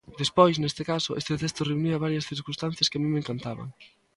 Despois, 0.21 0.55
neste 0.57 0.83
caso, 0.91 1.11
este 1.21 1.33
texto 1.41 1.67
reunía 1.69 2.03
varias 2.05 2.27
circunstancias 2.31 2.87
que 2.89 2.97
a 2.99 3.01
min 3.01 3.11
me 3.13 3.21
encantaban. 3.23 3.69